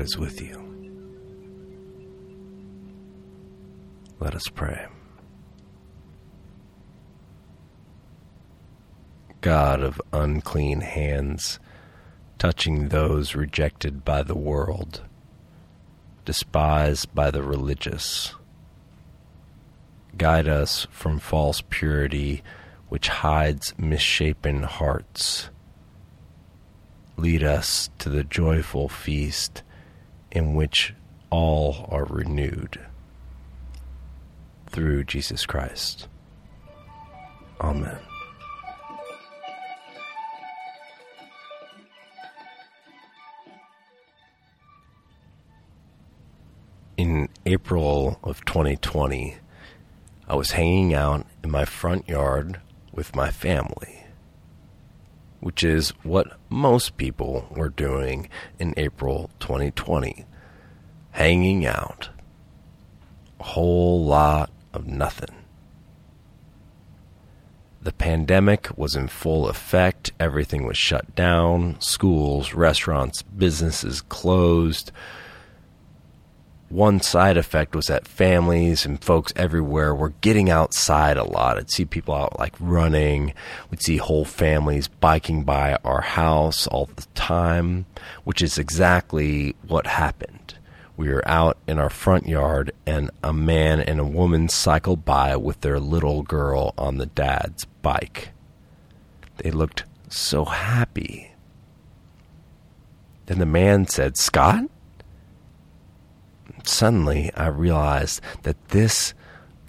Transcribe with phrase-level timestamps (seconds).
[0.00, 0.56] God is with you.
[4.18, 4.86] Let us pray.
[9.42, 11.60] God of unclean hands,
[12.38, 15.02] touching those rejected by the world,
[16.24, 18.34] despised by the religious.
[20.16, 22.42] Guide us from false purity
[22.88, 25.50] which hides misshapen hearts.
[27.18, 29.62] Lead us to the joyful feast
[30.30, 30.94] in which
[31.30, 32.78] all are renewed.
[34.66, 36.06] Through Jesus Christ.
[37.60, 37.98] Amen.
[46.96, 49.36] In April of 2020,
[50.28, 52.60] I was hanging out in my front yard
[52.92, 53.99] with my family,
[55.40, 60.26] which is what most people were doing in April 2020
[61.12, 62.10] hanging out.
[63.40, 65.34] A whole lot of nothing.
[67.82, 70.12] The pandemic was in full effect.
[70.20, 71.80] Everything was shut down.
[71.80, 74.92] Schools, restaurants, businesses closed
[76.70, 81.58] one side effect was that families and folks everywhere were getting outside a lot.
[81.58, 83.34] I'd see people out like running.
[83.70, 87.86] We'd see whole families biking by our house all the time,
[88.22, 90.54] which is exactly what happened.
[90.96, 95.34] We were out in our front yard, and a man and a woman cycled by
[95.36, 98.30] with their little girl on the dad's bike.
[99.38, 101.32] They looked so happy.
[103.26, 104.64] Then the man said, Scott?
[106.66, 109.14] Suddenly I realized that this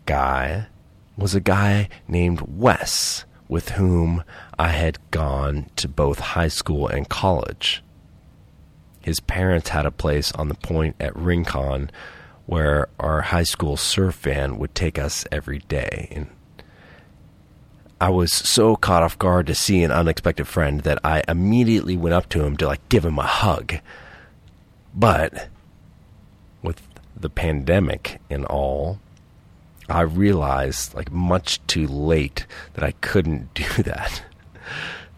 [0.06, 0.68] guy
[1.18, 4.24] was a guy named Wes, with whom
[4.58, 7.84] I had gone to both high school and college.
[9.02, 11.92] His parents had a place on the point at Rincon
[12.46, 16.08] where our high school surf van would take us every day.
[16.12, 16.28] And
[18.00, 22.14] I was so caught off guard to see an unexpected friend that I immediately went
[22.14, 23.76] up to him to like give him a hug.
[24.94, 25.50] But
[26.62, 26.82] with
[27.16, 29.00] the pandemic and all,
[29.90, 34.24] I realized like much too late that I couldn't do that.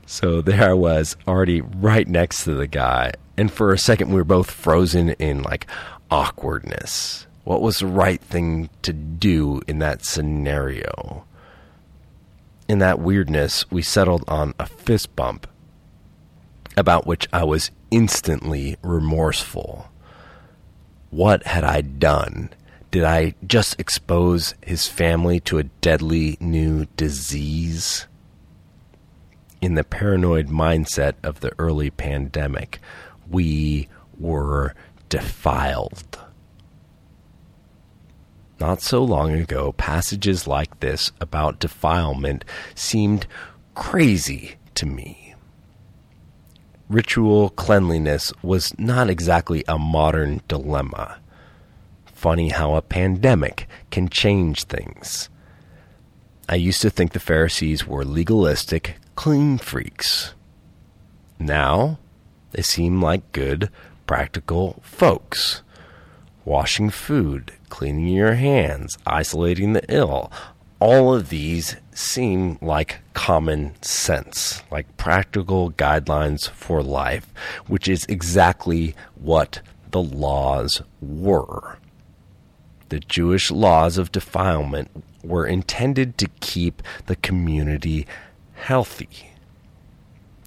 [0.06, 4.16] So there I was, already right next to the guy, and for a second we
[4.16, 5.68] were both frozen in like
[6.12, 7.26] awkwardness.
[7.44, 11.26] What was the right thing to do in that scenario?
[12.70, 15.48] In that weirdness, we settled on a fist bump,
[16.78, 19.90] about which I was instantly remorseful.
[21.14, 22.50] What had I done?
[22.90, 28.08] Did I just expose his family to a deadly new disease?
[29.62, 32.80] In the paranoid mindset of the early pandemic,
[33.30, 34.74] we were
[35.10, 36.18] defiled.
[38.60, 43.28] Not so long ago, passages like this about defilement seemed
[43.76, 45.23] crazy to me
[46.94, 51.18] ritual cleanliness was not exactly a modern dilemma.
[52.06, 55.30] Funny how a pandemic can change things.
[56.48, 60.34] I used to think the Pharisees were legalistic, clean freaks.
[61.40, 61.98] Now,
[62.52, 63.70] they seem like good,
[64.06, 65.64] practical folks.
[66.46, 70.32] Washing food, cleaning your hands, isolating the ill,
[70.84, 77.34] all of these seem like common sense, like practical guidelines for life,
[77.68, 79.62] which is exactly what
[79.92, 81.78] the laws were.
[82.90, 84.92] The Jewish laws of defilement
[85.24, 88.06] were intended to keep the community
[88.56, 89.32] healthy.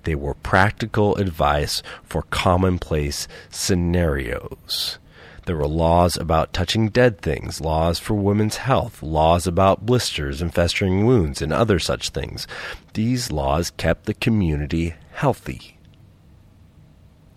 [0.02, 4.98] They were practical advice for commonplace scenarios.
[5.46, 10.52] There were laws about touching dead things, laws for women's health, laws about blisters and
[10.52, 12.48] festering wounds, and other such things.
[12.94, 15.78] These laws kept the community healthy.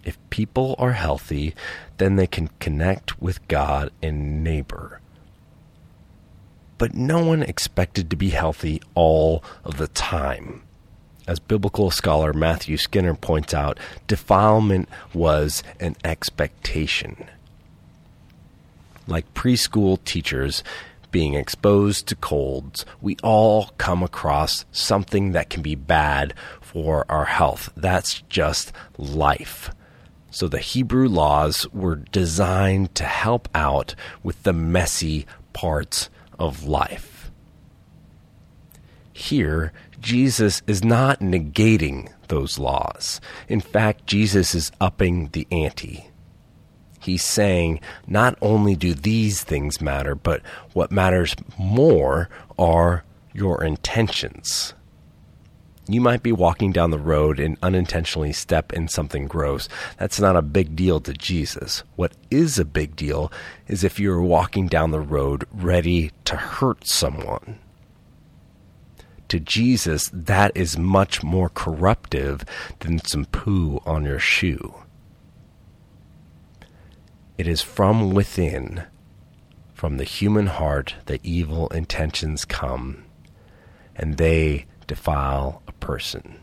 [0.03, 1.53] If people are healthy,
[1.97, 5.01] then they can connect with God and neighbor.
[6.79, 10.63] But no one expected to be healthy all of the time.
[11.27, 17.29] As biblical scholar Matthew Skinner points out, defilement was an expectation
[19.09, 20.63] like preschool teachers
[21.11, 27.25] being exposed to colds, we all come across something that can be bad for our
[27.25, 27.71] health.
[27.75, 29.71] That's just life.
[30.31, 37.31] So the Hebrew laws were designed to help out with the messy parts of life.
[39.12, 43.19] Here, Jesus is not negating those laws.
[43.47, 46.09] In fact, Jesus is upping the ante
[47.00, 50.42] He's saying not only do these things matter, but
[50.74, 53.04] what matters more are
[53.34, 54.74] your intentions.
[55.88, 59.68] You might be walking down the road and unintentionally step in something gross.
[59.98, 61.81] That's not a big deal to Jesus.
[61.96, 63.31] What is a big deal
[63.68, 67.57] is if you're walking down the road ready to hurt someone.
[69.30, 72.46] To Jesus, that is much more corruptive
[72.81, 74.75] than some poo on your shoe.
[77.39, 78.83] It is from within,
[79.74, 83.06] from the human heart, that evil intentions come,
[83.95, 86.38] and they defile a person.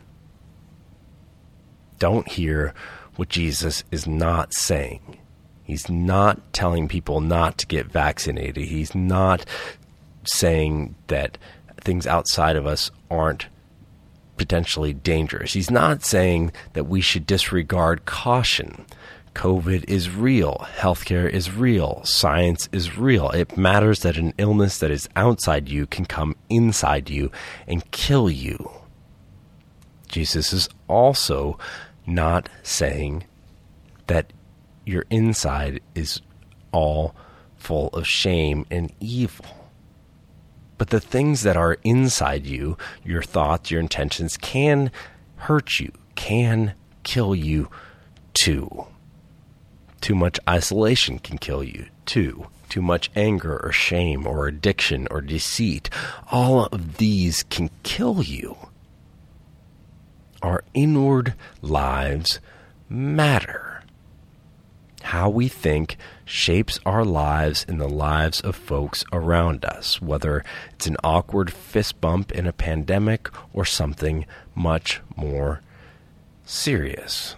[1.99, 2.73] Don't hear
[3.15, 5.19] what Jesus is not saying.
[5.63, 8.65] He's not telling people not to get vaccinated.
[8.65, 9.45] He's not
[10.23, 11.37] saying that
[11.79, 13.45] things outside of us aren't
[14.35, 15.53] potentially dangerous.
[15.53, 18.87] He's not saying that we should disregard caution.
[19.37, 20.65] COVID is real.
[20.77, 22.01] Healthcare is real.
[22.03, 23.29] Science is real.
[23.29, 27.31] It matters that an illness that is outside you can come inside you
[27.67, 28.71] and kill you.
[30.07, 31.59] Jesus is also
[32.07, 33.25] not saying
[34.07, 34.33] that
[34.87, 36.19] your inside is
[36.71, 37.15] all
[37.57, 39.45] full of shame and evil.
[40.79, 44.91] But the things that are inside you, your thoughts, your intentions, can
[45.35, 46.73] hurt you, can
[47.03, 47.69] kill you
[48.33, 48.87] too.
[50.07, 52.47] Too much isolation can kill you, too.
[52.69, 55.89] Too much anger or shame or addiction or deceit.
[56.31, 58.55] All of these can kill you.
[60.41, 62.39] Our inward lives
[62.87, 63.83] matter.
[65.01, 70.87] How we think shapes our lives and the lives of folks around us, whether it's
[70.87, 74.25] an awkward fist bump in a pandemic or something
[74.55, 75.59] much more
[76.45, 77.35] serious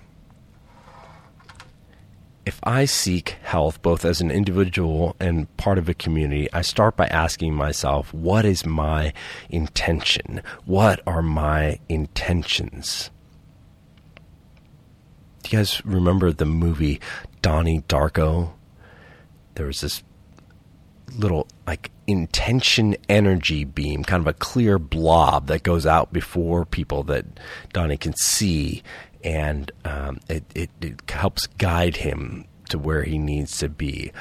[2.50, 6.98] if I seek health both as an individual and part of a community, I start
[6.98, 9.14] by asking myself, what is my
[9.52, 10.42] intention?
[10.66, 13.12] What are my intentions?
[15.44, 17.00] Do you guys remember the movie
[17.44, 18.54] Donnie Darko?
[19.54, 20.02] There was this
[21.16, 27.04] little like intention energy beam, kind of a clear blob that goes out before people
[27.04, 27.26] that
[27.74, 28.82] Donnie can see
[29.24, 34.12] and um, it, it, it helps guide him to where he needs to be.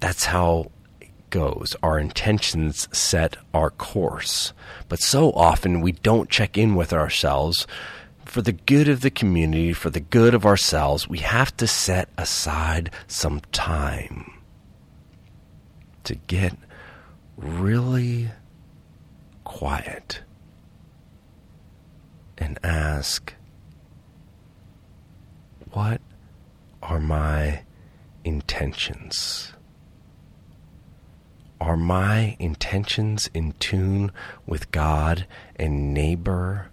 [0.00, 0.70] That's how
[1.00, 1.76] it goes.
[1.82, 4.52] Our intentions set our course.
[4.88, 7.66] But so often we don't check in with ourselves.
[8.24, 12.08] For the good of the community, for the good of ourselves, we have to set
[12.18, 14.32] aside some time
[16.04, 16.56] to get
[17.36, 18.30] really
[19.44, 20.20] quiet
[22.38, 23.34] and ask
[25.76, 26.00] what
[26.82, 27.60] are my
[28.24, 29.52] intentions?
[31.60, 34.10] Are my intentions in tune
[34.46, 35.26] with God
[35.56, 36.70] and neighbor?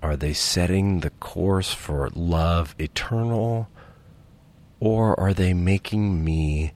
[0.00, 3.68] Are they setting the course for love eternal?
[4.78, 6.74] Or are they making me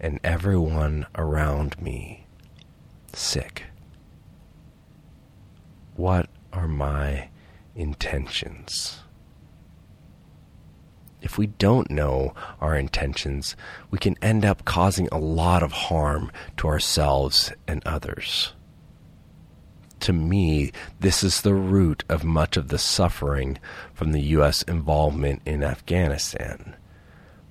[0.00, 2.26] and everyone around me
[3.12, 3.66] sick?
[5.94, 7.28] What are my
[7.76, 9.03] intentions?
[11.24, 13.56] If we don't know our intentions,
[13.90, 18.52] we can end up causing a lot of harm to ourselves and others.
[20.00, 23.58] To me, this is the root of much of the suffering
[23.94, 24.60] from the U.S.
[24.62, 26.76] involvement in Afghanistan.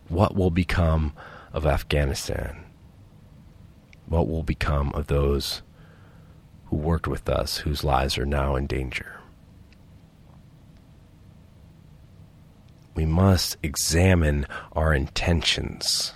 [0.09, 1.13] What will become
[1.53, 2.65] of Afghanistan?
[4.05, 5.61] What will become of those
[6.65, 9.19] who worked with us whose lives are now in danger.
[12.95, 16.13] We must examine our intentions.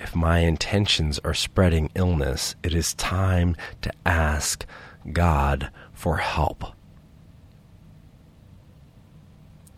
[0.00, 4.64] If my intentions are spreading illness, it is time to ask
[5.12, 6.64] God for help.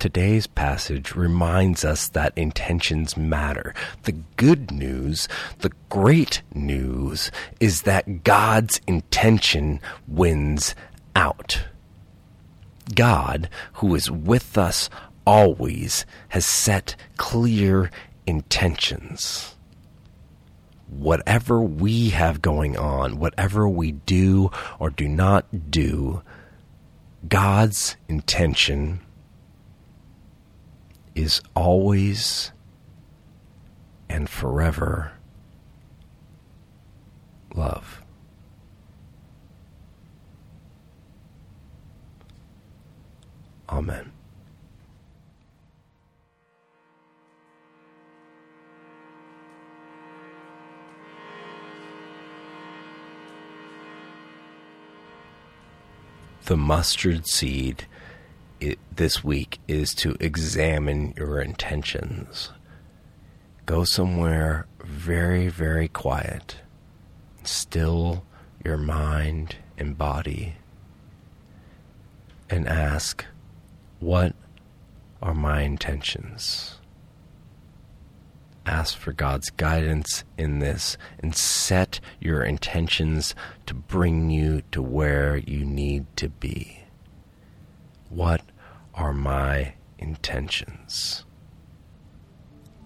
[0.01, 3.75] Today's passage reminds us that intentions matter.
[4.05, 5.29] The good news,
[5.59, 7.31] the great news,
[7.61, 9.79] is that God's intention
[10.09, 10.75] wins
[11.15, 11.65] out.
[12.95, 14.89] God, who is with us
[15.27, 17.91] always, has set clear
[18.27, 19.55] intentions.
[20.89, 26.23] Whatever we have going on, whatever we do or do not do,
[27.29, 29.01] God's intention
[31.21, 32.53] is always
[34.09, 35.13] and forever
[37.55, 38.03] love.
[43.69, 44.13] Amen.
[56.47, 57.87] The mustard seed
[58.61, 62.51] it, this week is to examine your intentions.
[63.67, 66.57] Go somewhere very, very quiet.
[67.43, 68.25] Still
[68.65, 70.57] your mind and body.
[72.49, 73.25] And ask,
[74.01, 74.35] what
[75.23, 76.81] are my intentions?
[78.67, 83.35] Ask for God's guidance in this and set your intentions
[83.67, 86.81] to bring you to where you need to be.
[88.11, 88.43] What
[88.95, 91.25] are my intentions?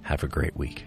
[0.03, 0.87] Have a great week.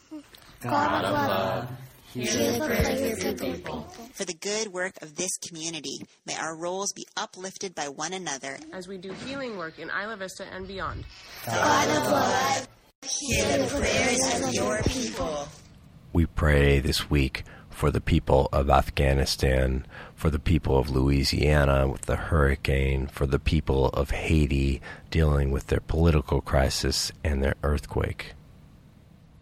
[0.61, 1.69] God of love,
[2.13, 3.81] hear the prayers of your people.
[4.13, 8.59] For the good work of this community, may our roles be uplifted by one another
[8.71, 11.03] as we do healing work in Isla Vista and beyond.
[11.47, 12.67] God of love,
[13.01, 15.47] hear the prayers of your people.
[16.13, 22.01] We pray this week for the people of Afghanistan, for the people of Louisiana with
[22.01, 28.33] the hurricane, for the people of Haiti dealing with their political crisis and their earthquake.